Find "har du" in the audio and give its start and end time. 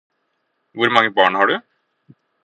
1.35-1.59